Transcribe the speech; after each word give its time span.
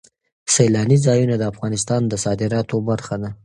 سیلانی 0.53 0.97
ځایونه 1.05 1.35
د 1.37 1.43
افغانستان 1.51 2.01
د 2.07 2.13
صادراتو 2.25 2.75
برخه 2.89 3.15
ده. 3.21 3.29